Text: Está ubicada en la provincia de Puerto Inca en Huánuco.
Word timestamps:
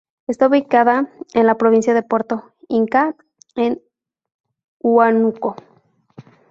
Está 0.25 0.47
ubicada 0.47 1.11
en 1.35 1.45
la 1.45 1.59
provincia 1.59 1.93
de 1.93 2.01
Puerto 2.01 2.55
Inca 2.67 3.15
en 3.55 3.83
Huánuco. 4.79 5.55